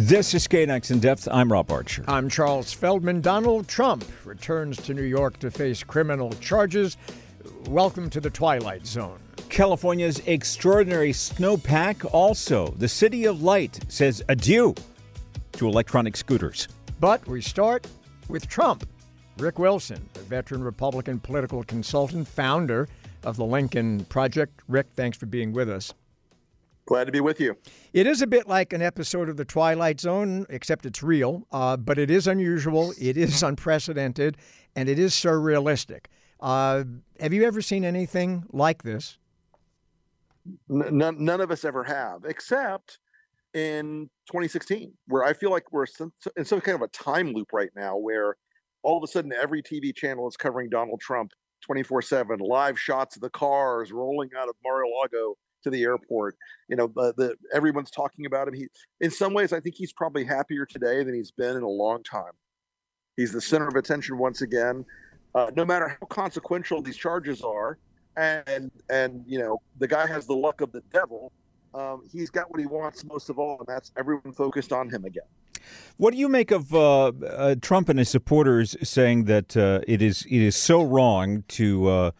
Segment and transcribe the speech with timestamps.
[0.00, 1.26] This is KNX in depth.
[1.28, 2.04] I'm Rob Archer.
[2.06, 3.20] I'm Charles Feldman.
[3.20, 6.96] Donald Trump returns to New York to face criminal charges.
[7.66, 9.18] Welcome to the Twilight Zone.
[9.48, 12.08] California's extraordinary snowpack.
[12.12, 14.72] Also, the City of Light says adieu
[15.54, 16.68] to electronic scooters.
[17.00, 17.84] But we start
[18.28, 18.88] with Trump.
[19.36, 22.88] Rick Wilson, a veteran Republican political consultant, founder
[23.24, 24.60] of the Lincoln Project.
[24.68, 25.92] Rick, thanks for being with us.
[26.88, 27.54] Glad to be with you.
[27.92, 31.76] It is a bit like an episode of The Twilight Zone, except it's real, uh,
[31.76, 34.38] but it is unusual, it is unprecedented,
[34.74, 36.06] and it is surrealistic.
[36.40, 36.84] Uh,
[37.20, 39.18] have you ever seen anything like this?
[40.66, 43.00] None, none of us ever have, except
[43.52, 45.84] in 2016, where I feel like we're
[46.38, 48.34] in some kind of a time loop right now where
[48.82, 51.32] all of a sudden every TV channel is covering Donald Trump
[51.66, 56.36] 24 7, live shots of the cars rolling out of Mar-a-Lago to the airport.
[56.68, 58.54] You know, the, the everyone's talking about him.
[58.54, 58.68] He,
[59.00, 62.02] in some ways, I think he's probably happier today than he's been in a long
[62.02, 62.32] time.
[63.16, 64.84] He's the center of attention once again.
[65.34, 67.78] Uh, no matter how consequential these charges are,
[68.16, 71.32] and and you know the guy has the luck of the devil.
[71.74, 75.04] Um, he's got what he wants most of all, and that's everyone focused on him
[75.04, 75.24] again.
[75.96, 80.00] What do you make of uh, uh, Trump and his supporters saying that uh, it
[80.00, 82.10] is it is so wrong to uh,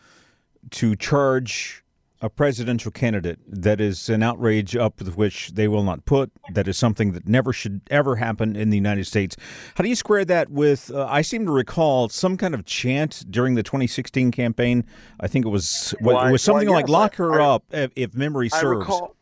[0.73, 1.85] to charge
[2.21, 6.67] a presidential candidate that is an outrage up with which they will not put, that
[6.67, 9.37] is something that never should ever happen in the United States.
[9.77, 13.25] How do you square that with, uh, I seem to recall some kind of chant
[13.31, 14.85] during the 2016 campaign.
[15.21, 17.65] I think it was, well, it was something well, yes, like lock her I, up
[17.71, 18.65] if, if, memory serves.
[18.65, 19.17] I recall,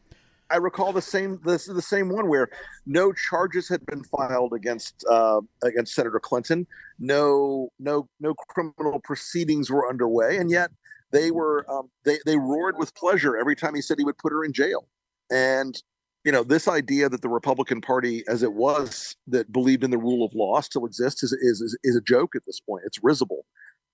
[0.48, 2.48] I recall the same, this is the same one where
[2.86, 6.66] no charges had been filed against, uh, against Senator Clinton.
[6.98, 10.38] No, no, no criminal proceedings were underway.
[10.38, 10.70] And yet,
[11.12, 14.32] they were um, they they roared with pleasure every time he said he would put
[14.32, 14.88] her in jail.
[15.30, 15.80] And
[16.24, 19.98] you know this idea that the Republican Party, as it was, that believed in the
[19.98, 22.82] rule of law, still exists is is is, a joke at this point.
[22.86, 23.46] It's risible.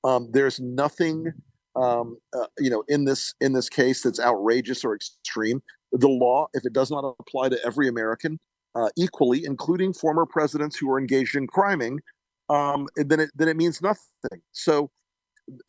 [0.05, 1.33] Um, there's nothing
[1.77, 5.63] um, uh, you know in this in this case that's outrageous or extreme.
[5.93, 8.39] The law, if it does not apply to every American
[8.75, 12.01] uh, equally, including former presidents who are engaged in criming,
[12.49, 14.41] um, then it then it means nothing.
[14.53, 14.91] So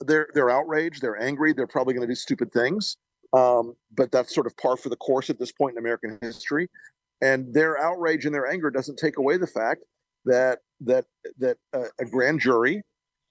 [0.01, 2.97] they're they're outraged, they're angry, they're probably going to do stupid things.
[3.33, 6.69] Um, but that's sort of par for the course at this point in American history.
[7.21, 9.83] And their outrage and their anger doesn't take away the fact
[10.25, 11.05] that that
[11.39, 12.83] that uh, a grand jury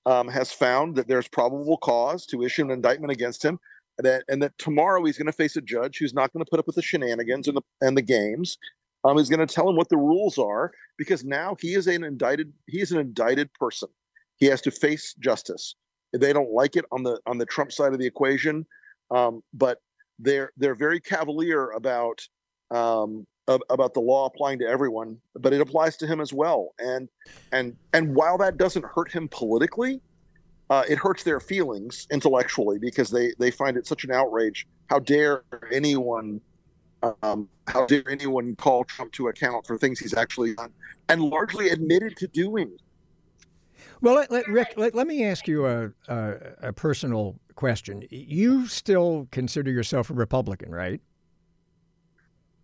[0.06, 3.58] um, has found that there's probable cause to issue an indictment against him,
[3.98, 6.50] and that and that tomorrow he's going to face a judge who's not going to
[6.50, 8.58] put up with the shenanigans and the and the games.
[9.04, 12.04] Um, he's going to tell him what the rules are because now he is an
[12.04, 13.88] indicted he is an indicted person.
[14.36, 15.76] He has to face justice.
[16.12, 18.66] They don't like it on the on the Trump side of the equation,
[19.10, 19.78] um, but
[20.18, 22.26] they're they're very cavalier about
[22.70, 26.74] um, about the law applying to everyone, but it applies to him as well.
[26.78, 27.08] And
[27.52, 30.00] and and while that doesn't hurt him politically,
[30.70, 34.66] uh, it hurts their feelings intellectually because they they find it such an outrage.
[34.88, 35.42] How dare
[35.72, 36.40] anyone?
[37.24, 40.72] Um, how dare anyone call Trump to account for things he's actually done
[41.08, 42.70] and largely admitted to doing?
[44.02, 48.02] Well, let, let, Rick, let, let, me ask you a, a, a personal question.
[48.10, 51.00] You still consider yourself a Republican, right?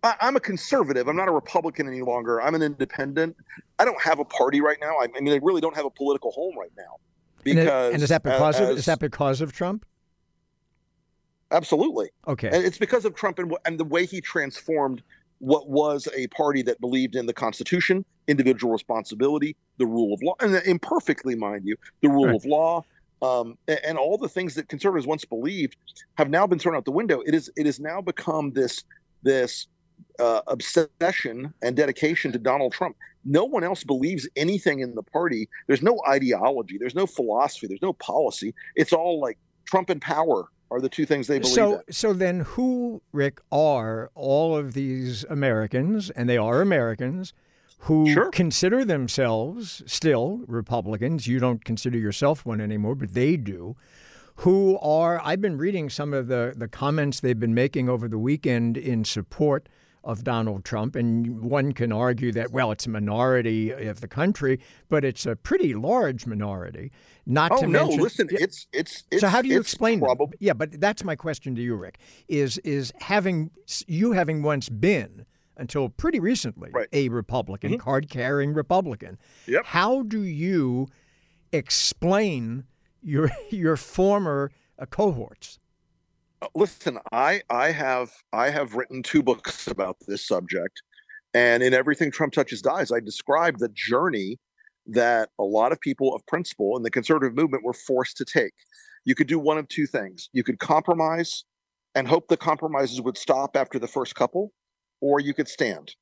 [0.03, 1.07] I, am a conservative.
[1.07, 2.41] I'm not a Republican any longer.
[2.41, 3.37] I'm an independent.
[3.79, 4.97] I don't have a party right now.
[4.97, 6.97] I, I mean, I really don't have a political home right now.
[7.43, 9.85] Because and, and is that because as, of is that because of Trump?
[11.51, 12.09] Absolutely.
[12.27, 12.49] Okay.
[12.51, 15.01] And it's because of Trump and, and the way he transformed
[15.39, 20.35] what was a party that believed in the Constitution, individual responsibility, the rule of law,
[20.39, 22.35] and imperfectly, mind you, the rule right.
[22.35, 22.83] of law,
[23.21, 25.75] um, and all the things that conservatives once believed
[26.17, 27.21] have now been thrown out the window.
[27.25, 28.83] It is it has now become this
[29.23, 29.67] this
[30.19, 32.95] uh, obsession and dedication to Donald Trump.
[33.25, 35.49] No one else believes anything in the party.
[35.67, 36.77] There's no ideology.
[36.77, 37.67] There's no philosophy.
[37.67, 38.53] There's no policy.
[38.75, 41.93] It's all like Trump and power are the two things they believe so, in.
[41.93, 47.33] So then, who, Rick, are all of these Americans, and they are Americans,
[47.79, 48.29] who sure.
[48.29, 51.27] consider themselves still Republicans?
[51.27, 53.75] You don't consider yourself one anymore, but they do.
[54.37, 58.17] Who are, I've been reading some of the, the comments they've been making over the
[58.17, 59.67] weekend in support
[60.03, 60.95] of Donald Trump.
[60.95, 65.35] And one can argue that, well, it's a minority of the country, but it's a
[65.35, 66.91] pretty large minority.
[67.25, 70.37] Not oh, to no, mention, listen, it's it's, it's so how do you explain probably,
[70.39, 71.99] Yeah, but that's my question to you, Rick.
[72.27, 73.51] Is is having
[73.87, 75.25] you having once been
[75.59, 76.87] until pretty recently right.
[76.93, 77.79] a Republican, mm-hmm.
[77.79, 79.17] card carrying Republican.
[79.47, 79.65] Yep.
[79.65, 80.87] How do you
[81.51, 82.65] explain
[83.01, 85.59] your your former uh, cohorts?
[86.41, 90.81] Uh, listen, I I have I have written two books about this subject.
[91.33, 94.39] And in everything Trump touches dies, I describe the journey
[94.87, 98.53] that a lot of people of principle in the conservative movement were forced to take.
[99.05, 100.29] You could do one of two things.
[100.33, 101.45] You could compromise
[101.95, 104.51] and hope the compromises would stop after the first couple,
[105.01, 105.95] or you could stand.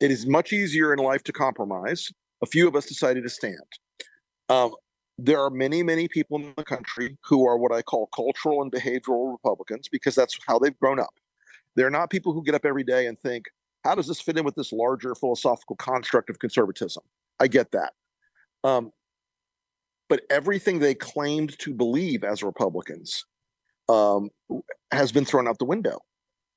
[0.00, 2.12] It is much easier in life to compromise.
[2.42, 3.56] A few of us decided to stand.
[4.48, 4.74] Um,
[5.18, 8.72] there are many, many people in the country who are what I call cultural and
[8.72, 11.14] behavioral Republicans because that's how they've grown up.
[11.76, 13.46] They're not people who get up every day and think,
[13.84, 17.02] how does this fit in with this larger philosophical construct of conservatism?
[17.38, 17.92] I get that.
[18.64, 18.92] Um,
[20.08, 23.24] but everything they claimed to believe as Republicans
[23.88, 24.30] um,
[24.90, 26.00] has been thrown out the window.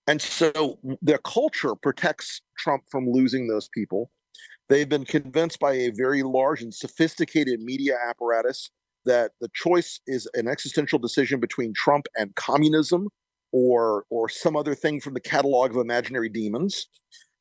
[0.07, 4.09] And so their culture protects Trump from losing those people.
[4.69, 8.69] They've been convinced by a very large and sophisticated media apparatus
[9.05, 13.09] that the choice is an existential decision between Trump and communism
[13.51, 16.87] or or some other thing from the catalog of imaginary demons.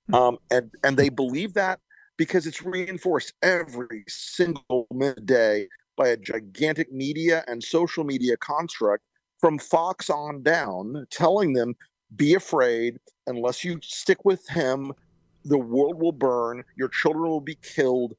[0.08, 0.14] Hmm.
[0.14, 1.80] Um, and and they believe that
[2.16, 4.86] because it's reinforced every single
[5.24, 9.02] day by a gigantic media and social media construct
[9.40, 11.74] from Fox on down, telling them,
[12.14, 14.93] be afraid, unless you stick with him,
[15.44, 18.14] the world will burn, your children will be killed.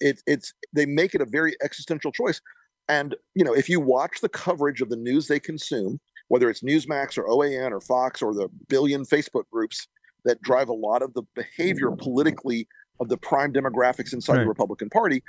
[0.00, 2.40] It, it's they make it a very existential choice.
[2.88, 6.62] And you know, if you watch the coverage of the news they consume, whether it's
[6.62, 9.86] Newsmax or OAN or Fox or the billion Facebook groups
[10.24, 12.66] that drive a lot of the behavior politically
[13.00, 14.42] of the prime demographics inside right.
[14.42, 15.22] the Republican Party,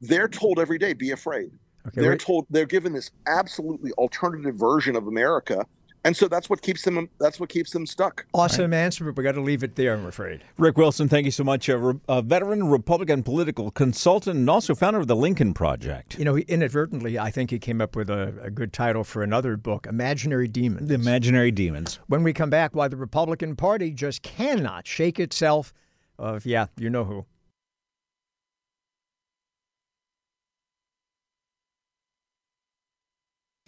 [0.00, 1.50] they're told every day, be afraid.
[1.86, 5.66] Okay, they're told they're given this absolutely alternative version of America
[6.04, 8.26] and so that's what keeps them that's what keeps them stuck.
[8.34, 8.78] Awesome right?
[8.78, 10.42] answer but we got to leave it there i'm afraid.
[10.58, 11.68] Rick wilson thank you so much.
[11.68, 16.18] A, a, veteran republican political consultant and also founder of the lincoln project.
[16.18, 19.56] You know inadvertently i think he came up with a, a good title for another
[19.56, 20.88] book imaginary demons.
[20.88, 21.98] The imaginary demons.
[22.06, 25.72] When we come back why the republican party just cannot shake itself
[26.18, 27.24] of yeah you know who.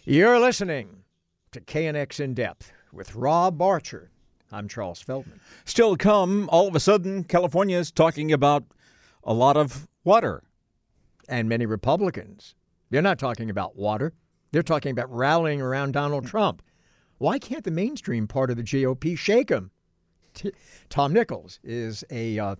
[0.07, 1.04] You're listening
[1.55, 4.11] to KNX In Depth with Rob Archer.
[4.51, 5.39] I'm Charles Feldman.
[5.63, 8.65] Still come, all of a sudden, California is talking about
[9.23, 10.43] a lot of water.
[11.29, 12.55] And many Republicans.
[12.89, 14.11] They're not talking about water,
[14.51, 16.61] they're talking about rallying around Donald Trump.
[17.19, 19.71] Why can't the mainstream part of the GOP shake him?
[20.33, 20.51] T-
[20.89, 22.55] Tom Nichols is a uh,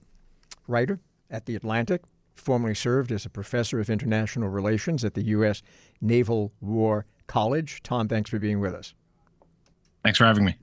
[0.69, 2.01] writer at The Atlantic,
[2.33, 5.61] formerly served as a professor of international relations at the U.S.
[5.99, 7.81] Naval War College.
[7.83, 8.93] Tom, thanks for being with us.
[10.03, 10.55] Thanks for having me.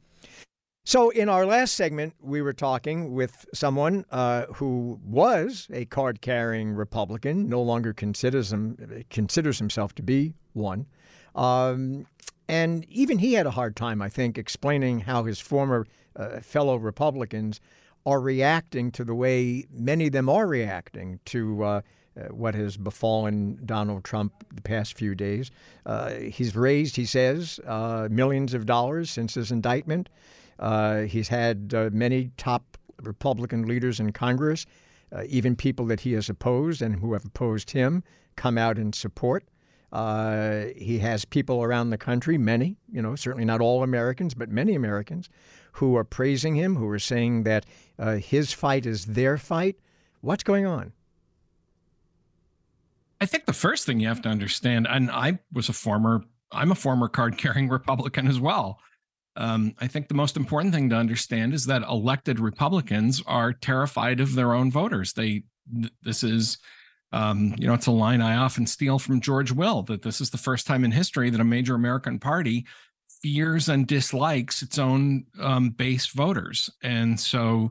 [0.84, 6.20] So, in our last segment, we were talking with someone uh, who was a card
[6.20, 10.86] carrying Republican, no longer considers, him, considers himself to be one.
[11.36, 12.06] Um,
[12.48, 15.86] and even he had a hard time, I think, explaining how his former
[16.16, 17.60] uh, fellow Republicans
[18.04, 21.80] are reacting to the way many of them are reacting to uh,
[22.14, 25.50] uh, what has befallen Donald Trump the past few days.
[25.86, 30.10] Uh, he's raised, he says, uh, millions of dollars since his indictment.
[30.58, 34.66] Uh, he's had uh, many top Republican leaders in Congress,
[35.26, 38.04] even people that he has opposed and who have opposed him,
[38.36, 39.44] come out in support.
[39.90, 44.74] he has people around the country, many, you know, certainly not all Americans, but many
[44.74, 45.28] Americans,
[45.72, 47.66] who are praising him, who are saying that
[48.20, 49.76] his fight is their fight.
[50.20, 50.92] What's going on?
[53.22, 56.72] I think the first thing you have to understand, and I was a former, I'm
[56.72, 58.80] a former card carrying Republican as well.
[59.36, 64.18] Um, I think the most important thing to understand is that elected Republicans are terrified
[64.18, 65.12] of their own voters.
[65.12, 65.44] They,
[66.02, 66.58] this is,
[67.12, 70.30] um, you know, it's a line I often steal from George Will that this is
[70.30, 72.66] the first time in history that a major American party
[73.22, 76.70] fears and dislikes its own um, base voters.
[76.82, 77.70] And so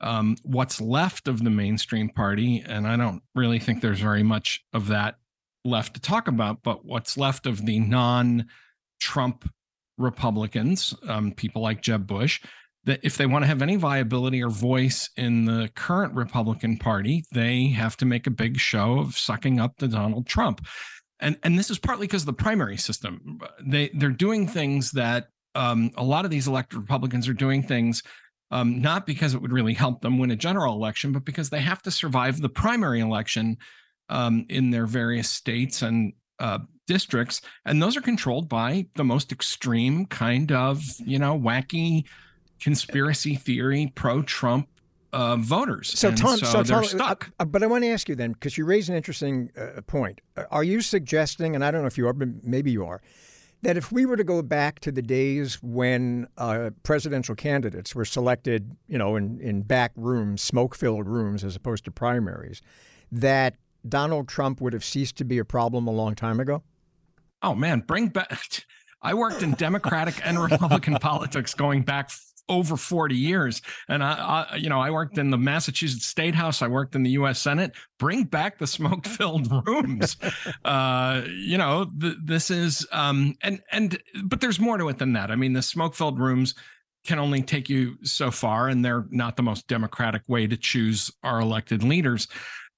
[0.00, 4.62] um, what's left of the mainstream party, and I don't really think there's very much
[4.72, 5.16] of that
[5.64, 8.46] left to talk about, but what's left of the non
[9.00, 9.48] Trump
[9.98, 12.40] Republicans, um, people like Jeb Bush,
[12.84, 17.24] that if they want to have any viability or voice in the current Republican Party,
[17.32, 20.64] they have to make a big show of sucking up to Donald Trump.
[21.18, 23.38] And, and this is partly because of the primary system.
[23.64, 28.02] They they're doing things that um, a lot of these elected Republicans are doing things
[28.50, 31.60] um, not because it would really help them win a general election, but because they
[31.60, 33.56] have to survive the primary election
[34.08, 39.32] um, in their various states and uh, districts, and those are controlled by the most
[39.32, 42.04] extreme kind of you know wacky
[42.60, 44.68] conspiracy theory pro-Trump
[45.12, 45.98] uh, voters.
[45.98, 47.30] So, Tom, so, so Tom, stuck.
[47.38, 50.20] Uh, but I want to ask you then, because you raise an interesting uh, point.
[50.50, 53.00] Are you suggesting, and I don't know if you are, but maybe you are,
[53.62, 58.04] that if we were to go back to the days when uh, presidential candidates were
[58.04, 62.60] selected, you know, in, in back rooms, smoke filled rooms, as opposed to primaries,
[63.10, 63.56] that
[63.88, 66.62] Donald Trump would have ceased to be a problem a long time ago?
[67.42, 68.66] Oh, man, bring back.
[69.02, 72.10] I worked in Democratic and Republican politics going back
[72.48, 73.62] over 40 years.
[73.88, 76.62] And I, I, you know, I worked in the Massachusetts State House.
[76.62, 77.40] I worked in the U.S.
[77.40, 77.72] Senate.
[77.98, 80.16] Bring back the smoke-filled rooms.
[80.64, 85.12] uh, you know, th- this is, um, and and but there's more to it than
[85.14, 85.30] that.
[85.30, 86.54] I mean, the smoke-filled rooms
[87.04, 91.10] can only take you so far, and they're not the most democratic way to choose
[91.22, 92.28] our elected leaders.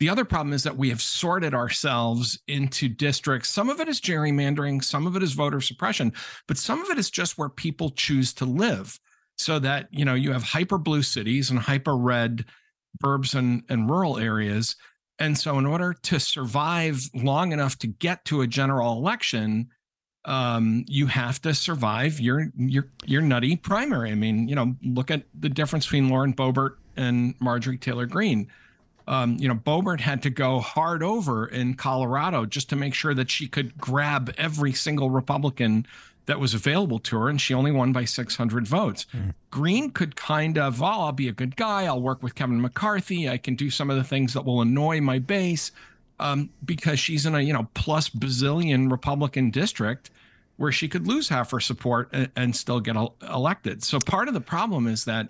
[0.00, 3.48] The other problem is that we have sorted ourselves into districts.
[3.48, 6.12] Some of it is gerrymandering, some of it is voter suppression,
[6.46, 8.98] but some of it is just where people choose to live
[9.38, 12.44] so that you know you have hyper blue cities and hyper red
[13.02, 14.76] burbs and, and rural areas.
[15.20, 19.68] And so in order to survive long enough to get to a general election
[20.24, 24.10] um, you have to survive your your your nutty primary.
[24.10, 28.48] I mean you know look at the difference between lauren boebert and marjorie taylor greene.
[29.06, 33.14] Um, you know boebert had to go hard over in colorado just to make sure
[33.14, 35.86] that she could grab every single republican
[36.28, 39.06] that was available to her, and she only won by 600 votes.
[39.16, 39.32] Mm.
[39.50, 41.86] Greene could kind of, oh, I'll be a good guy.
[41.86, 43.30] I'll work with Kevin McCarthy.
[43.30, 45.72] I can do some of the things that will annoy my base
[46.20, 50.10] um, because she's in a you know plus bazillion Republican district
[50.58, 53.82] where she could lose half her support and, and still get elected.
[53.82, 55.28] So part of the problem is that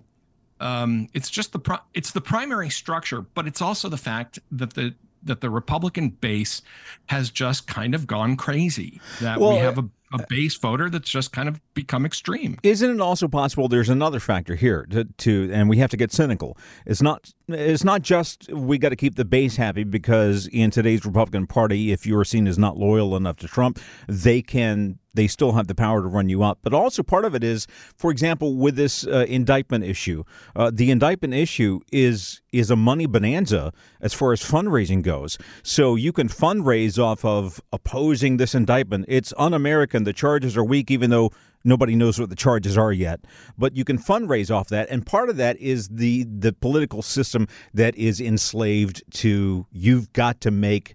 [0.59, 4.75] um, it's just the pro- it's the primary structure, but it's also the fact that
[4.75, 6.62] the that the Republican base
[7.07, 9.00] has just kind of gone crazy.
[9.21, 12.58] That well, we have a a base voter that's just kind of become extreme.
[12.62, 16.12] Isn't it also possible there's another factor here to, to and we have to get
[16.12, 16.56] cynical.
[16.86, 21.04] It's not it's not just we got to keep the base happy because in today's
[21.04, 25.26] Republican Party, if you are seen as not loyal enough to Trump, they can they
[25.26, 26.60] still have the power to run you up.
[26.62, 30.22] But also part of it is, for example, with this uh, indictment issue,
[30.54, 35.36] uh, the indictment issue is is a money bonanza as far as fundraising goes.
[35.62, 39.06] So you can fundraise off of opposing this indictment.
[39.08, 39.98] It's un-American.
[39.99, 41.33] And the charges are weak, even though
[41.64, 43.21] nobody knows what the charges are yet.
[43.59, 47.49] But you can fundraise off that, and part of that is the the political system
[47.75, 50.95] that is enslaved to you've got to make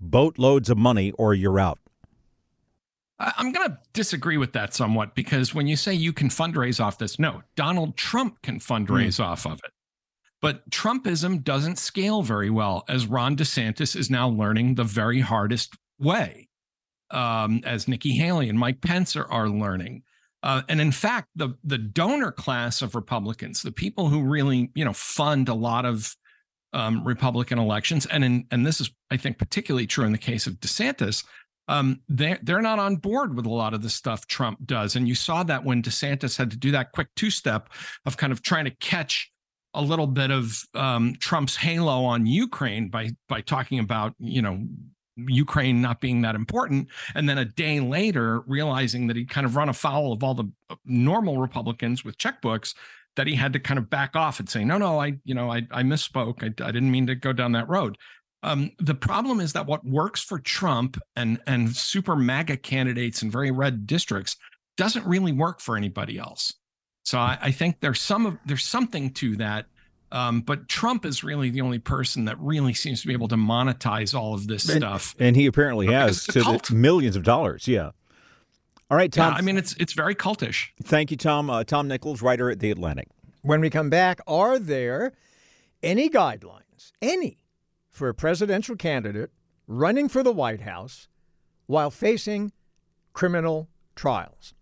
[0.00, 1.80] boatloads of money or you're out.
[3.18, 6.98] I'm going to disagree with that somewhat because when you say you can fundraise off
[6.98, 9.24] this, no, Donald Trump can fundraise mm.
[9.24, 9.72] off of it.
[10.42, 15.74] But Trumpism doesn't scale very well, as Ron DeSantis is now learning the very hardest
[15.98, 16.48] way,
[17.10, 20.02] um, as Nikki Haley and Mike Pence are, are learning.
[20.42, 24.84] Uh, and in fact, the the donor class of Republicans, the people who really you
[24.84, 26.14] know fund a lot of
[26.72, 30.46] um, Republican elections, and in, and this is I think particularly true in the case
[30.46, 31.24] of DeSantis,
[31.68, 35.08] um, they're they're not on board with a lot of the stuff Trump does, and
[35.08, 37.70] you saw that when DeSantis had to do that quick two step
[38.04, 39.32] of kind of trying to catch
[39.74, 44.64] a little bit of um, Trump's halo on Ukraine by by talking about you know
[45.16, 49.56] Ukraine not being that important, and then a day later realizing that he'd kind of
[49.56, 52.74] run afoul of all the uh, normal Republicans with checkbooks
[53.16, 55.50] that he had to kind of back off and say, no, no, I, you know,
[55.50, 56.42] I, I misspoke.
[56.42, 57.96] I, I didn't mean to go down that road.
[58.42, 63.30] Um, the problem is that what works for Trump and and super MAGA candidates in
[63.30, 64.36] very red districts
[64.76, 66.52] doesn't really work for anybody else.
[67.04, 69.66] So I, I think there's some of there's something to that.
[70.12, 73.36] Um, but Trump is really the only person that really seems to be able to
[73.36, 77.66] monetize all of this and, stuff, and he apparently has to the millions of dollars.
[77.66, 77.90] Yeah.
[78.88, 79.32] All right, Tom.
[79.32, 80.68] Yeah, I mean, it's it's very cultish.
[80.82, 81.50] Thank you, Tom.
[81.50, 83.08] Uh, Tom Nichols, writer at the Atlantic.
[83.42, 85.12] When we come back, are there
[85.82, 87.38] any guidelines, any,
[87.90, 89.30] for a presidential candidate
[89.66, 91.08] running for the White House
[91.66, 92.52] while facing
[93.12, 94.54] criminal trials.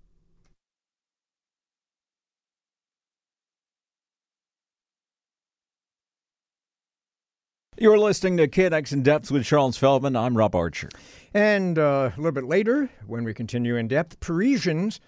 [7.77, 10.15] You're listening to KNX in Depth with Charles Feldman.
[10.15, 10.91] I'm Rob Archer.
[11.35, 15.01] And uh, a little bit later, when we continue in depth, Parisians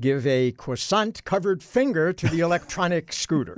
[0.00, 3.56] give a croissant covered finger to the electronic scooter.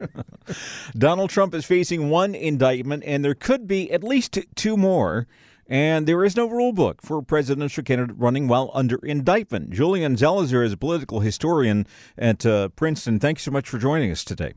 [0.98, 5.28] Donald Trump is facing one indictment, and there could be at least two more.
[5.68, 9.70] And there is no rule book for a presidential candidate running while under indictment.
[9.70, 13.20] Julian Zelizer is a political historian at uh, Princeton.
[13.20, 14.54] Thanks so much for joining us today.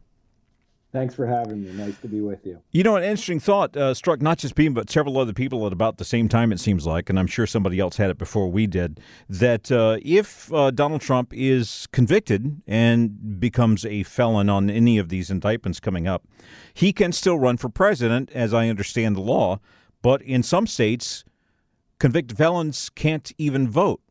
[0.92, 1.72] Thanks for having me.
[1.72, 2.62] Nice to be with you.
[2.72, 5.72] You know, an interesting thought uh, struck not just me, but several other people at
[5.72, 8.50] about the same time, it seems like, and I'm sure somebody else had it before
[8.50, 14.70] we did, that uh, if uh, Donald Trump is convicted and becomes a felon on
[14.70, 16.26] any of these indictments coming up,
[16.74, 19.62] he can still run for president, as I understand the law.
[20.02, 21.24] But in some states,
[22.00, 24.02] convicted felons can't even vote.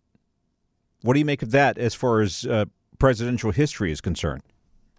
[1.02, 2.64] What do you make of that as far as uh,
[2.98, 4.42] presidential history is concerned?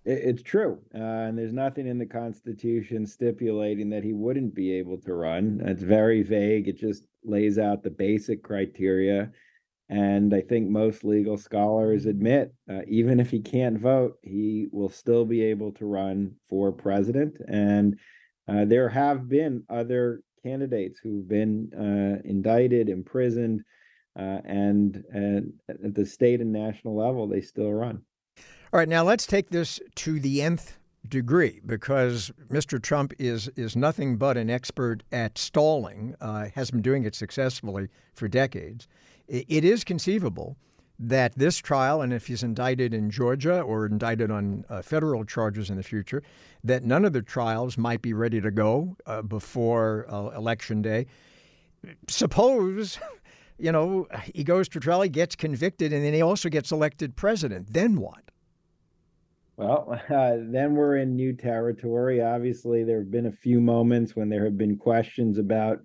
[0.03, 0.79] It's true.
[0.96, 5.62] Uh, and there's nothing in the Constitution stipulating that he wouldn't be able to run.
[5.63, 6.67] It's very vague.
[6.67, 9.31] It just lays out the basic criteria.
[9.89, 14.89] And I think most legal scholars admit, uh, even if he can't vote, he will
[14.89, 17.38] still be able to run for president.
[17.48, 18.00] And
[18.48, 23.62] uh, there have been other candidates who've been uh, indicted, imprisoned,
[24.17, 28.01] uh, and, and at the state and national level, they still run.
[28.74, 32.82] All right, now let's take this to the nth degree because Mr.
[32.82, 36.16] Trump is is nothing but an expert at stalling.
[36.22, 38.88] Uh, has been doing it successfully for decades.
[39.28, 40.56] It is conceivable
[40.98, 45.70] that this trial, and if he's indicted in Georgia or indicted on uh, federal charges
[45.70, 46.24] in the future,
[46.63, 51.08] that none of the trials might be ready to go uh, before uh, election day.
[52.08, 53.00] Suppose.
[53.60, 57.16] You know, he goes to trial, he gets convicted, and then he also gets elected
[57.16, 57.72] president.
[57.72, 58.32] Then what?
[59.58, 62.22] Well, uh, then we're in new territory.
[62.22, 65.79] Obviously, there have been a few moments when there have been questions about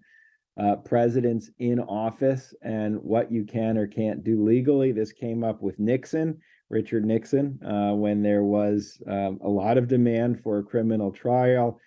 [0.58, 4.92] uh, presidents in office and what you can or can't do legally.
[4.92, 6.38] This came up with Nixon,
[6.70, 11.78] Richard Nixon, uh, when there was um, a lot of demand for a criminal trial.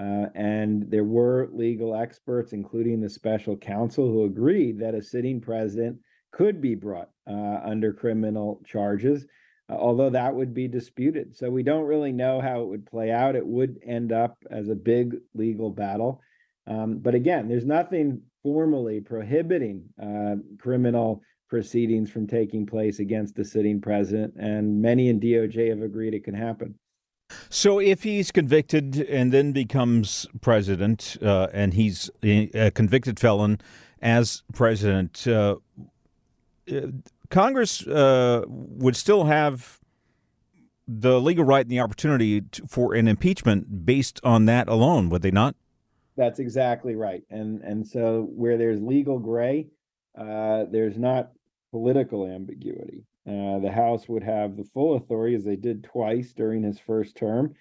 [0.00, 5.40] Uh, and there were legal experts, including the special counsel, who agreed that a sitting
[5.40, 5.96] president
[6.32, 9.24] could be brought uh, under criminal charges
[9.68, 11.36] although that would be disputed.
[11.36, 13.36] So we don't really know how it would play out.
[13.36, 16.20] It would end up as a big legal battle.
[16.66, 23.44] Um, but again, there's nothing formally prohibiting uh, criminal proceedings from taking place against the
[23.44, 26.74] sitting president, and many in DOJ have agreed it can happen.
[27.48, 33.60] So, if he's convicted and then becomes president, uh, and he's a convicted felon
[34.02, 35.56] as president, uh,
[37.34, 39.80] Congress uh, would still have
[40.86, 45.22] the legal right and the opportunity to, for an impeachment based on that alone, would
[45.22, 45.56] they not?
[46.16, 47.24] That's exactly right.
[47.30, 49.66] And and so where there's legal gray,
[50.16, 51.32] uh, there's not
[51.72, 53.02] political ambiguity.
[53.26, 57.16] Uh, the House would have the full authority, as they did twice during his first
[57.16, 57.52] term,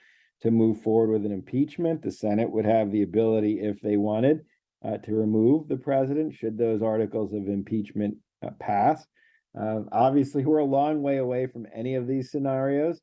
[0.42, 2.04] to move forward with an impeachment.
[2.04, 4.46] The Senate would have the ability, if they wanted,
[4.86, 9.08] uh, to remove the president should those articles of impeachment uh, pass.
[9.60, 13.02] Uh, obviously, we're a long way away from any of these scenarios,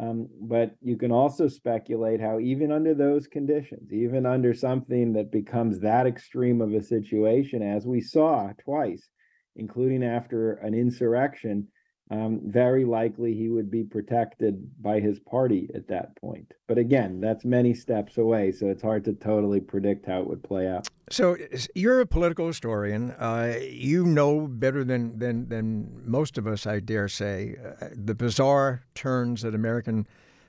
[0.00, 5.30] um, but you can also speculate how, even under those conditions, even under something that
[5.30, 9.08] becomes that extreme of a situation, as we saw twice,
[9.54, 11.68] including after an insurrection,
[12.12, 16.52] um, very likely he would be protected by his party at that point.
[16.68, 20.42] But again, that's many steps away, so it's hard to totally predict how it would
[20.42, 20.86] play out.
[21.08, 21.38] So
[21.74, 23.12] you're a political historian.
[23.12, 28.14] Uh, you know better than, than, than most of us, I dare say, uh, the
[28.14, 30.06] bizarre turns that American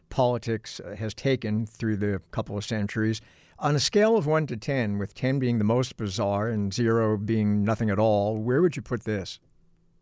[0.09, 3.21] politics uh, has taken through the couple of centuries.
[3.59, 7.17] On a scale of 1 to 10, with 10 being the most bizarre and 0
[7.19, 9.39] being nothing at all, where would you put this?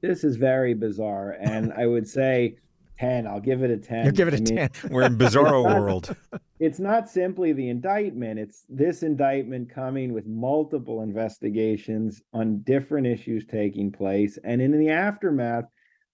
[0.02, 2.58] This is very bizarre, and I would say
[3.00, 3.28] ten.
[3.28, 4.06] I'll give it a ten.
[4.06, 4.92] You give it a I mean, ten.
[4.92, 6.16] We're in bizarro world.
[6.60, 13.46] It's not simply the indictment; it's this indictment coming with multiple investigations on different issues
[13.46, 15.66] taking place, and in the aftermath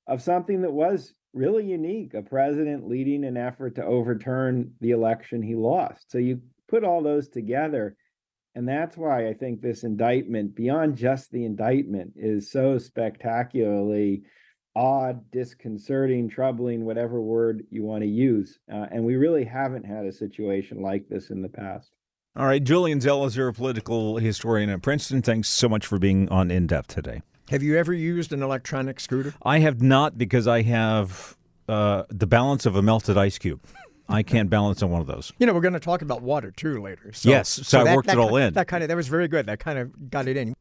[0.07, 5.41] of something that was really unique a president leading an effort to overturn the election
[5.41, 6.11] he lost.
[6.11, 7.95] So you put all those together
[8.57, 14.23] and that's why I think this indictment, beyond just the indictment, is so spectacularly
[14.75, 18.57] odd, disconcerting, troubling, whatever word you want to use.
[18.73, 21.91] Uh, and we really haven't had a situation like this in the past.
[22.35, 25.21] All right, Julian Zelizer, a political historian at Princeton.
[25.21, 27.21] Thanks so much for being on In Depth today.
[27.49, 29.35] Have you ever used an electronic scooter?
[29.43, 31.37] I have not because I have
[31.69, 33.61] uh, the balance of a melted ice cube.
[34.09, 35.33] I can't balance on one of those.
[35.37, 37.11] You know, we're going to talk about water too later.
[37.13, 38.53] So, yes, so, so I that, worked that it all kind, in.
[38.53, 39.45] That kind of that was very good.
[39.47, 40.53] That kind of got it in.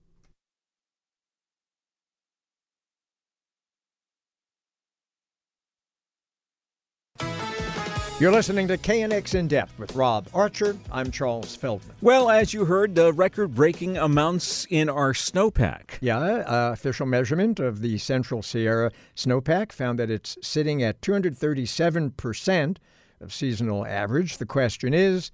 [8.18, 10.78] You're listening to KNX In Depth with Rob Archer.
[10.90, 11.94] I'm Charles Feldman.
[12.00, 15.98] Well, as you heard, the record breaking amounts in our snowpack.
[16.00, 22.78] Yeah, uh, official measurement of the Central Sierra snowpack found that it's sitting at 237%
[23.20, 24.38] of seasonal average.
[24.38, 25.30] The question is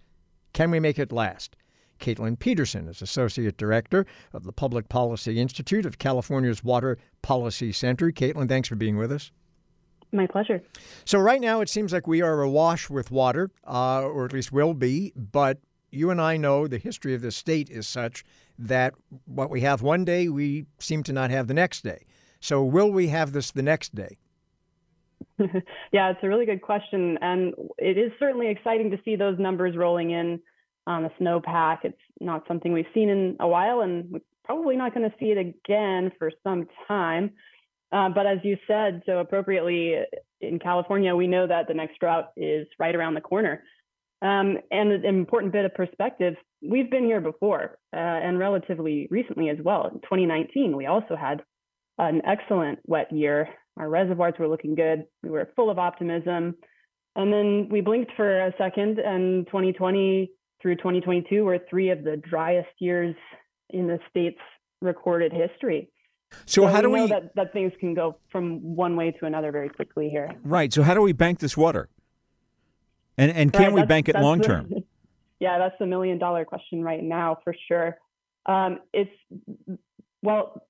[0.52, 1.56] can we make it last?
[1.98, 8.10] Caitlin Peterson is Associate Director of the Public Policy Institute of California's Water Policy Center.
[8.10, 9.30] Caitlin, thanks for being with us.
[10.10, 10.62] My pleasure.
[11.06, 14.52] So, right now, it seems like we are awash with water, uh, or at least
[14.52, 15.58] will be, but
[15.90, 18.24] you and I know the history of the state is such
[18.58, 22.04] that what we have one day, we seem to not have the next day.
[22.40, 24.18] So, will we have this the next day?
[25.92, 27.18] yeah, it's a really good question.
[27.20, 30.40] And it is certainly exciting to see those numbers rolling in
[30.86, 31.78] on the snowpack.
[31.84, 35.26] It's not something we've seen in a while, and we're probably not going to see
[35.26, 37.32] it again for some time.
[37.92, 39.96] Uh, but as you said so appropriately,
[40.40, 43.62] in California, we know that the next drought is right around the corner.
[44.22, 49.50] Um, and an important bit of perspective, we've been here before uh, and relatively recently
[49.50, 49.86] as well.
[49.86, 51.42] In 2019, we also had
[51.98, 53.48] an excellent wet year.
[53.76, 55.04] Our reservoirs were looking good.
[55.22, 56.56] We were full of optimism.
[57.16, 60.30] And then we blinked for a second, and 2020
[60.60, 63.14] through 2022 were three of the driest years
[63.70, 64.38] in the state's
[64.80, 65.90] recorded history.
[66.46, 69.26] So, So how do we know that, that things can go from one way to
[69.26, 70.30] another very quickly here.
[70.42, 70.72] Right.
[70.72, 71.88] So, how do we bank this water?
[73.18, 74.72] And and can Right, we bank it long the- term?
[75.40, 77.98] yeah, that's the million dollar question right now for sure.
[78.46, 79.10] Um, it's
[80.22, 80.62] well,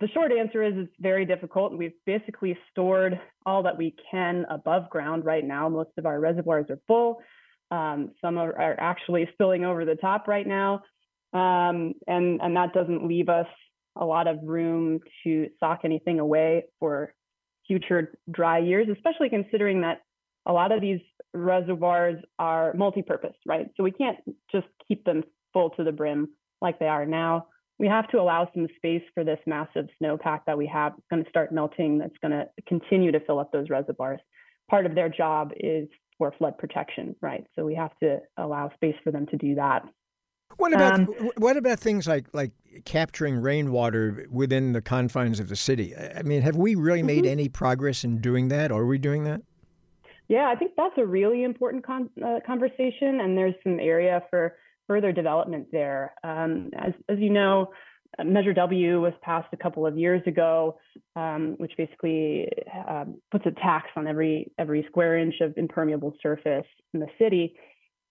[0.00, 1.76] the short answer is it's very difficult.
[1.76, 5.68] We've basically stored all that we can above ground right now.
[5.68, 7.20] Most of our reservoirs are full.
[7.70, 10.82] Um, some are, are actually spilling over the top right now,
[11.32, 13.46] um, and and that doesn't leave us
[13.96, 17.12] a lot of room to sock anything away for
[17.66, 20.02] future dry years, especially considering that
[20.46, 21.00] a lot of these
[21.32, 23.68] reservoirs are multi-purpose, right?
[23.76, 24.18] So we can't
[24.50, 27.46] just keep them full to the brim like they are now.
[27.80, 30.92] We have to allow some space for this massive snowpack that we have.
[30.98, 31.96] It's going to start melting.
[31.98, 34.20] That's going to continue to fill up those reservoirs.
[34.68, 35.88] Part of their job is
[36.18, 37.44] for flood protection, right?
[37.56, 39.80] So we have to allow space for them to do that.
[40.58, 42.52] What about Um, what about things like like
[42.84, 45.96] capturing rainwater within the confines of the city?
[45.96, 47.32] I I mean, have we really made Mm-hmm.
[47.38, 48.70] any progress in doing that?
[48.70, 49.40] Are we doing that?
[50.28, 54.56] Yeah, I think that's a really important con- uh, conversation, and there's some area for
[54.90, 56.12] further development there.
[56.24, 57.70] Um, as, as you know,
[58.18, 60.78] uh, Measure W was passed a couple of years ago,
[61.14, 62.48] um, which basically
[62.88, 67.54] um, puts a tax on every every square inch of impermeable surface in the city,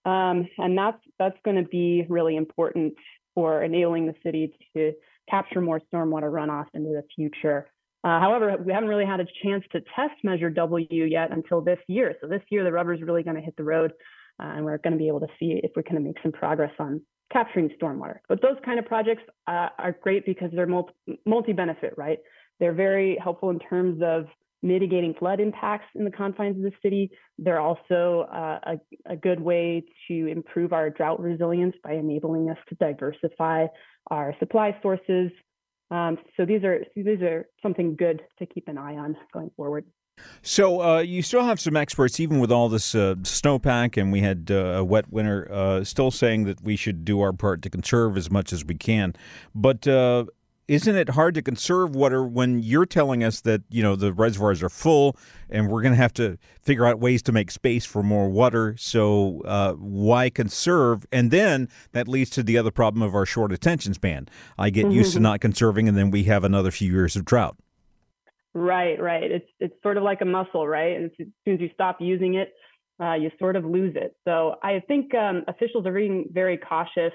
[0.06, 2.94] um, and that's that's going to be really important
[3.36, 4.94] for enabling the city to
[5.30, 7.68] capture more stormwater runoff into the future.
[8.06, 11.80] Uh, however, we haven't really had a chance to test Measure W yet until this
[11.88, 12.15] year.
[12.22, 13.92] So this year, the rubber is really going to hit the road,
[14.39, 16.32] uh, and we're going to be able to see if we're going to make some
[16.32, 18.17] progress on capturing stormwater.
[18.28, 20.93] But those kind of projects uh, are great because they're multi-
[21.25, 22.19] multi-benefit, right?
[22.60, 24.25] They're very helpful in terms of
[24.62, 27.12] mitigating flood impacts in the confines of the city.
[27.38, 32.58] They're also uh, a, a good way to improve our drought resilience by enabling us
[32.69, 33.67] to diversify
[34.12, 35.32] our supply sources.
[35.91, 39.86] Um, so these are these are something good to keep an eye on going forward.
[40.42, 44.22] So uh, you still have some experts, even with all this uh, snowpack, and we
[44.22, 47.70] had uh, a wet winter, uh, still saying that we should do our part to
[47.70, 49.14] conserve as much as we can.
[49.54, 50.26] But uh,
[50.70, 54.62] isn't it hard to conserve water when you're telling us that you know the reservoirs
[54.62, 55.18] are full,
[55.50, 58.76] and we're going to have to figure out ways to make space for more water?
[58.78, 61.08] So uh, why conserve?
[61.12, 64.30] And then that leads to the other problem of our short attention span.
[64.58, 67.58] I get used to not conserving, and then we have another few years of drought.
[68.60, 69.32] Right, right.
[69.32, 70.98] It's it's sort of like a muscle, right?
[70.98, 71.12] And as
[71.45, 72.52] soon as you stop using it,
[73.02, 74.15] uh, you sort of lose it.
[74.28, 77.13] So I think um, officials are being very cautious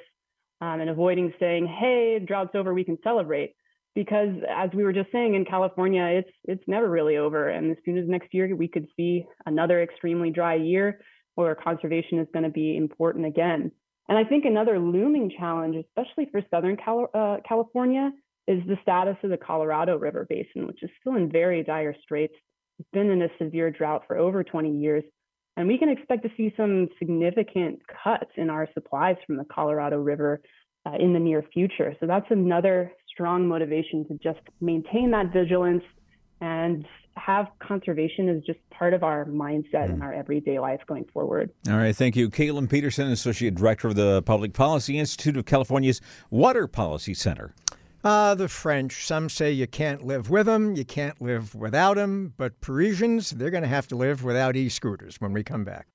[0.62, 3.52] um, and avoiding saying, "Hey, drought's over, we can celebrate,"
[3.94, 7.50] because as we were just saying in California, it's it's never really over.
[7.50, 11.00] And as soon as next year we could see another extremely dry year,
[11.34, 13.70] where conservation is going to be important again.
[14.08, 18.12] And I think another looming challenge, especially for Southern Cal- uh, California,
[18.46, 22.34] is the status of the Colorado River Basin, which is still in very dire straits.
[22.78, 25.04] It's been in a severe drought for over 20 years.
[25.56, 29.98] And we can expect to see some significant cuts in our supplies from the Colorado
[29.98, 30.40] River
[30.84, 31.94] uh, in the near future.
[32.00, 35.84] So that's another strong motivation to just maintain that vigilance
[36.40, 36.84] and
[37.16, 41.50] have conservation as just part of our mindset in our everyday life going forward.
[41.68, 42.28] All right, thank you.
[42.28, 47.54] Caitlin Peterson, Associate Director of the Public Policy Institute of California's Water Policy Center.
[48.06, 49.06] Ah, the French.
[49.06, 53.50] Some say you can't live with them, you can't live without them, but Parisians, they're
[53.50, 55.86] going to have to live without e scooters when we come back.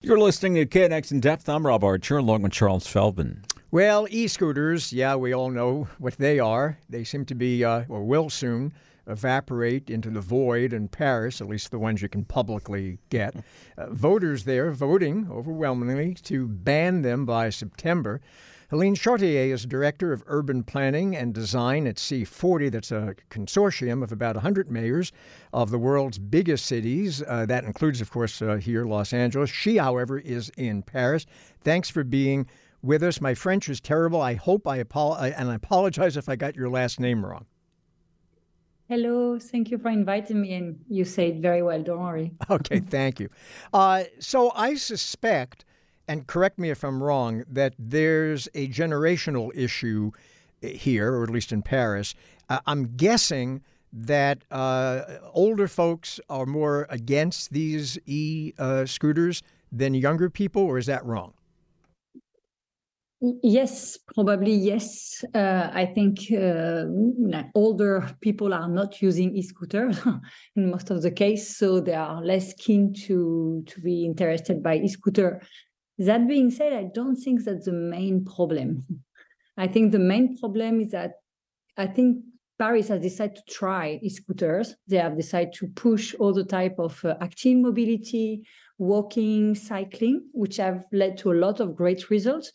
[0.00, 1.50] You're listening to KNX in Depth.
[1.50, 3.44] I'm Rob Archer, along with Charles Feldman.
[3.70, 6.78] Well, e scooters, yeah, we all know what they are.
[6.88, 8.72] They seem to be, uh, or will soon,
[9.06, 13.34] evaporate into the void in Paris, at least the ones you can publicly get.
[13.76, 18.20] Uh, voters there voting overwhelmingly to ban them by September.
[18.70, 22.70] Helene Chartier is director of urban planning and design at C40.
[22.70, 25.12] That's a consortium of about 100 mayors
[25.52, 27.22] of the world's biggest cities.
[27.26, 29.50] Uh, that includes, of course, uh, here, Los Angeles.
[29.50, 31.26] She, however, is in Paris.
[31.62, 32.48] Thanks for being
[32.82, 33.20] with us.
[33.20, 34.20] My French is terrible.
[34.20, 37.46] I hope I apologize, and I apologize if I got your last name wrong.
[38.86, 41.82] Hello, thank you for inviting me, and you say it very well.
[41.82, 42.32] Don't worry.
[42.50, 43.30] Okay, thank you.
[43.72, 45.64] Uh, so I suspect,
[46.06, 50.10] and correct me if I'm wrong, that there's a generational issue
[50.60, 52.14] here, or at least in Paris.
[52.48, 59.42] Uh, I'm guessing that uh, older folks are more against these e uh, scooters
[59.72, 61.32] than younger people, or is that wrong?
[63.42, 65.24] Yes, probably yes.
[65.34, 66.84] Uh, I think uh,
[67.54, 69.98] older people are not using e-scooters
[70.56, 74.76] in most of the case, so they are less keen to to be interested by
[74.76, 75.40] e-scooter.
[75.98, 78.84] That being said, I don't think that's the main problem.
[79.56, 81.12] I think the main problem is that
[81.78, 82.18] I think
[82.58, 84.74] Paris has decided to try e-scooters.
[84.86, 88.44] They have decided to push all the type of uh, active mobility,
[88.76, 92.52] walking, cycling, which have led to a lot of great results.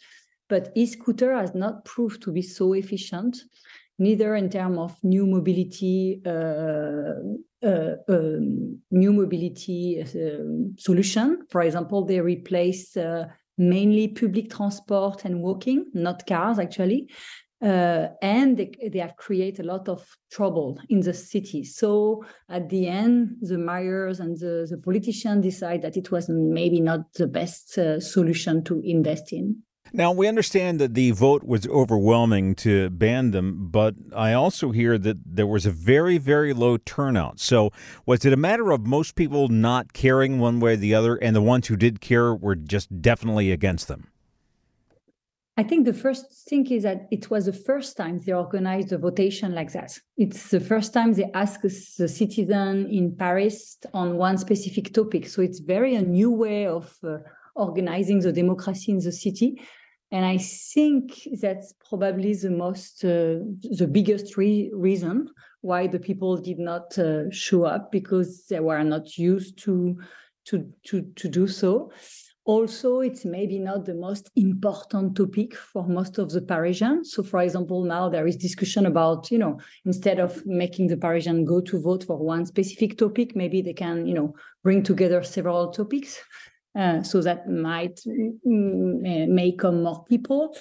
[0.50, 3.38] But e-scooter has not proved to be so efficient,
[4.00, 7.14] neither in terms of new mobility, uh,
[7.64, 10.08] uh, um, new mobility uh,
[10.78, 11.46] solution.
[11.50, 13.26] For example, they replace uh,
[13.58, 17.10] mainly public transport and walking, not cars actually.
[17.62, 21.62] Uh, and they, they have created a lot of trouble in the city.
[21.66, 26.80] So at the end, the mayors and the, the politicians decide that it was maybe
[26.80, 29.62] not the best uh, solution to invest in.
[29.92, 34.98] Now, we understand that the vote was overwhelming to ban them, but I also hear
[35.00, 37.40] that there was a very, very low turnout.
[37.40, 37.72] So,
[38.06, 41.36] was it a matter of most people not caring one way or the other, and
[41.36, 44.10] the ones who did care were just definitely against them?
[45.60, 48.98] I think the first thing is that it was the first time they organized a
[48.98, 50.00] votation like that.
[50.16, 55.28] It's the first time they ask the citizen in Paris on one specific topic.
[55.28, 57.18] So it's very a new way of uh,
[57.60, 59.62] organizing the democracy in the city.
[60.12, 63.46] And I think that's probably the most, uh,
[63.78, 65.30] the biggest re- reason
[65.62, 70.00] why the people did not uh, show up because they were not used to,
[70.46, 71.92] to, to, to do so.
[72.46, 77.12] Also, it's maybe not the most important topic for most of the Parisians.
[77.14, 81.46] So, for example, now there is discussion about, you know, instead of making the Parisian
[81.46, 85.70] go to vote for one specific topic, maybe they can, you know, bring together several
[85.72, 86.18] topics.
[86.78, 90.56] Uh, so that might mm, may come more people.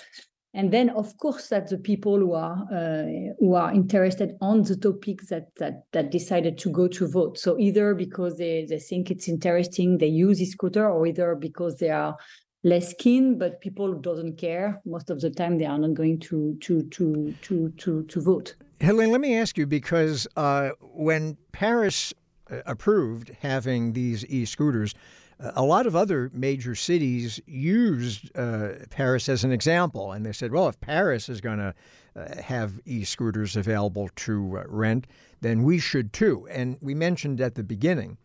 [0.55, 4.77] And then of course that the people who are uh, who are interested on the
[4.77, 7.39] topic that that that decided to go to vote.
[7.39, 11.91] So either because they, they think it's interesting they use e-scooter or either because they
[11.91, 12.17] are
[12.65, 16.57] less keen but people doesn't care most of the time they are not going to
[16.61, 18.55] to to to to, to vote.
[18.81, 22.15] Helene, let me ask you because uh, when Paris
[22.51, 24.95] uh, approved having these e-scooters,
[25.41, 30.53] a lot of other major cities used uh, Paris as an example, and they said,
[30.53, 31.75] well, if Paris is going to
[32.17, 35.07] uh, have e scooters available to uh, rent,
[35.41, 36.49] then we should too.
[36.51, 38.19] And we mentioned at the beginning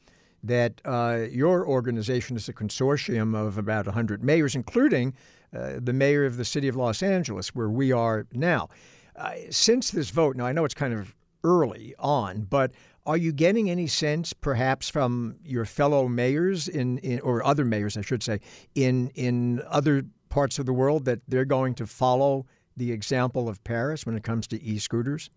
[0.43, 5.13] that uh, your organization is a consortium of about 100 mayors, including
[5.56, 8.69] uh, the mayor of the city of Los Angeles, where we are now.
[9.15, 12.71] Uh, since this vote, now I know it's kind of early on, but
[13.05, 17.97] are you getting any sense, perhaps, from your fellow mayors in, in or other mayors,
[17.97, 18.39] I should say,
[18.75, 23.63] in in other parts of the world that they're going to follow the example of
[23.63, 25.29] Paris when it comes to e-scooters?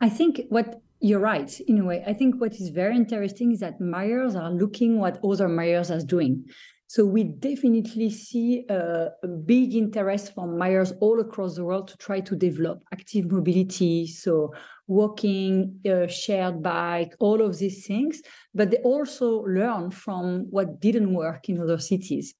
[0.00, 2.02] I think what you're right in a way.
[2.06, 6.00] I think what is very interesting is that mayors are looking what other mayors are
[6.00, 6.44] doing.
[6.90, 11.98] So we definitely see a, a, big interest from mayors all across the world to
[11.98, 14.06] try to develop active mobility.
[14.06, 14.54] So
[14.86, 18.22] walking, uh, shared bike, all of these things.
[18.54, 22.34] But they also learn from what didn't work in other cities.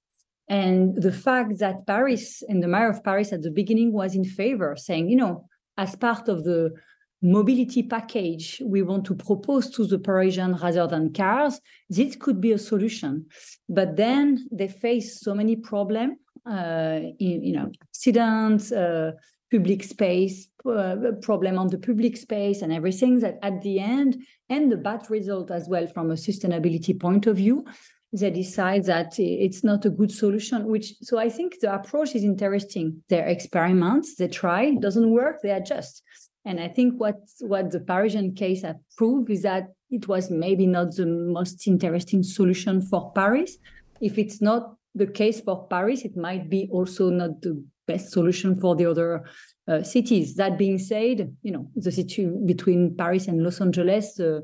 [0.49, 4.25] And the fact that Paris and the mayor of Paris at the beginning was in
[4.25, 5.45] favor, saying, you know,
[5.77, 6.73] as part of the
[7.21, 12.53] mobility package we want to propose to the Parisian rather than cars, this could be
[12.53, 13.27] a solution.
[13.69, 19.13] But then they face so many problems, uh, in, you know, accidents, uh,
[19.51, 24.71] public space, uh, problem on the public space and everything that at the end, and
[24.71, 27.65] the bad result as well from a sustainability point of view,
[28.13, 32.25] they decide that it's not a good solution which so i think the approach is
[32.25, 36.03] interesting they experiments they try doesn't work they adjust
[36.45, 40.67] and I think what what the Parisian case have proved is that it was maybe
[40.67, 43.59] not the most interesting solution for Paris.
[44.01, 48.61] If it's not the case for Paris, it might be also not the best solution
[48.61, 49.25] for the other
[49.67, 50.37] uh, cities.
[50.37, 54.21] That being said, you know the situation between Paris and Los Angeles.
[54.21, 54.41] Uh,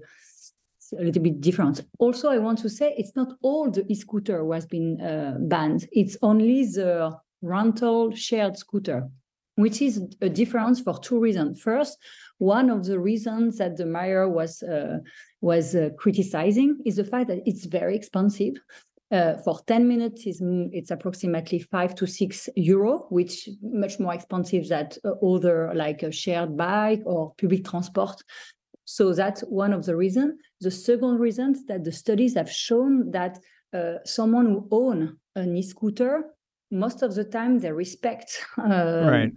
[0.98, 1.80] a little bit different.
[1.98, 5.88] Also, I want to say it's not all the e-scooter has been uh, banned.
[5.90, 9.09] It's only the rental shared scooter,
[9.56, 11.60] which is a difference for two reasons.
[11.60, 11.98] First,
[12.38, 14.98] one of the reasons that the mayor was uh,
[15.40, 18.54] was uh, criticizing is the fact that it's very expensive.
[19.12, 20.40] Uh, for 10 minutes is
[20.72, 26.10] it's approximately five to six euro which much more expensive than uh, other like a
[26.10, 28.16] shared bike or public transport
[28.86, 33.10] so that's one of the reasons the second reason is that the studies have shown
[33.10, 33.38] that
[33.74, 36.24] uh, someone who own an e-scooter
[36.70, 39.34] most of the time they respect uh, right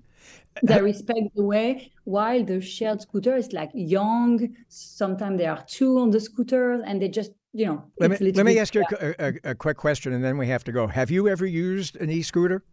[0.63, 6.00] they respect the way while the shared scooter is like young sometimes there are two
[6.00, 9.15] on the scooter and they just you know let me, let me ask you a,
[9.20, 10.88] a, a, quick question and then we have to go.
[10.88, 12.63] Have you ever used an e-scooter?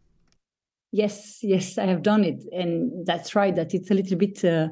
[0.92, 4.68] Yes yes i have done it and that's right that it's a little bit uh,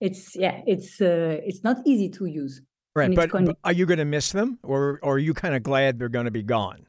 [0.00, 2.60] it's yeah it's uh, it's not easy to use
[2.96, 5.62] right but, but are you going to miss them or, or are you kind of
[5.62, 6.86] glad they're going to be gone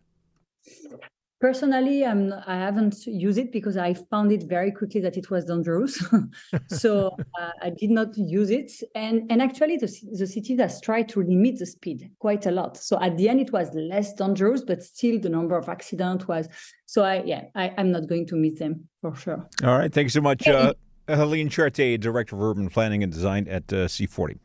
[1.42, 5.46] Personally, I'm I haven't used it because I found it very quickly that it was
[5.46, 6.02] dangerous.
[6.68, 8.72] so uh, I did not use it.
[8.94, 12.78] And and actually, the the city has tried to limit the speed quite a lot.
[12.78, 16.48] So at the end, it was less dangerous, but still the number of accidents was.
[16.86, 19.50] So I yeah, I, I'm not going to miss them for sure.
[19.64, 20.48] All right, thank you so much.
[20.48, 20.74] Uh,
[21.08, 24.38] Helene Chartier, Director of Urban Planning and Design at uh, C40.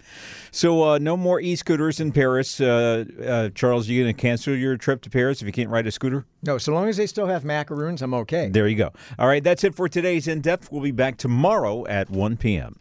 [0.51, 2.61] So, uh, no more e scooters in Paris.
[2.61, 5.87] Uh, uh Charles, you going to cancel your trip to Paris if you can't ride
[5.87, 6.25] a scooter?
[6.43, 8.49] No, so long as they still have macaroons, I'm okay.
[8.49, 8.93] There you go.
[9.19, 10.71] All right, that's it for today's In Depth.
[10.73, 12.77] We'll be back tomorrow at 1 p.m.